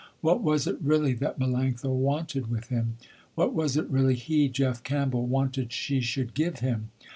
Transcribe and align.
What 0.21 0.41
was 0.41 0.65
it 0.65 0.81
really 0.81 1.13
that 1.13 1.37
Melanctha 1.39 1.87
wanted 1.95 2.49
with 2.49 2.69
him? 2.69 2.97
What 3.35 3.53
was 3.53 3.77
it 3.77 3.87
really, 3.87 4.15
he, 4.15 4.49
Jeff 4.49 4.81
Campbell, 4.81 5.27
wanted 5.27 5.71
she 5.71 6.01
should 6.01 6.33
give 6.33 6.57
him? 6.57 6.89